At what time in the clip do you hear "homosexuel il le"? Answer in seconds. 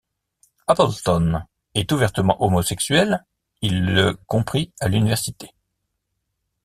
2.43-4.15